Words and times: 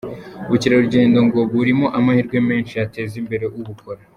Ubukerarugendo 0.47 1.19
ngo 1.27 1.39
burimo 1.53 1.85
amahirwe 1.99 2.37
menshi 2.49 2.73
yateza 2.79 3.13
imbere 3.21 3.45
ubukora. 3.59 4.01